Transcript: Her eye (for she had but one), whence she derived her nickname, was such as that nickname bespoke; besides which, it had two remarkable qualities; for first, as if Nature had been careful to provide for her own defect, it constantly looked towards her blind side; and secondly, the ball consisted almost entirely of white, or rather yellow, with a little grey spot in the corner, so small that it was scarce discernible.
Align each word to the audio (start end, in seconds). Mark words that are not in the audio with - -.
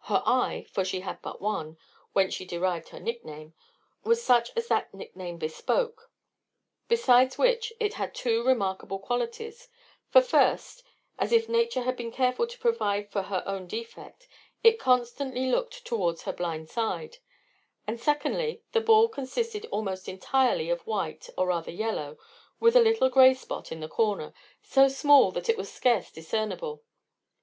Her 0.00 0.22
eye 0.26 0.66
(for 0.70 0.84
she 0.84 1.00
had 1.00 1.22
but 1.22 1.40
one), 1.40 1.78
whence 2.12 2.34
she 2.34 2.44
derived 2.44 2.90
her 2.90 3.00
nickname, 3.00 3.54
was 4.04 4.22
such 4.22 4.50
as 4.54 4.68
that 4.68 4.92
nickname 4.92 5.38
bespoke; 5.38 6.10
besides 6.88 7.38
which, 7.38 7.72
it 7.80 7.94
had 7.94 8.14
two 8.14 8.44
remarkable 8.44 8.98
qualities; 8.98 9.70
for 10.10 10.20
first, 10.20 10.82
as 11.18 11.32
if 11.32 11.48
Nature 11.48 11.84
had 11.84 11.96
been 11.96 12.10
careful 12.12 12.46
to 12.48 12.58
provide 12.58 13.10
for 13.10 13.22
her 13.22 13.42
own 13.46 13.66
defect, 13.66 14.28
it 14.62 14.78
constantly 14.78 15.46
looked 15.50 15.86
towards 15.86 16.24
her 16.24 16.34
blind 16.34 16.68
side; 16.68 17.16
and 17.86 17.98
secondly, 17.98 18.62
the 18.72 18.82
ball 18.82 19.08
consisted 19.08 19.64
almost 19.70 20.06
entirely 20.06 20.68
of 20.68 20.86
white, 20.86 21.30
or 21.38 21.46
rather 21.46 21.70
yellow, 21.72 22.18
with 22.60 22.76
a 22.76 22.80
little 22.82 23.08
grey 23.08 23.32
spot 23.32 23.72
in 23.72 23.80
the 23.80 23.88
corner, 23.88 24.34
so 24.60 24.86
small 24.86 25.30
that 25.32 25.48
it 25.48 25.56
was 25.56 25.72
scarce 25.72 26.10
discernible. 26.12 26.82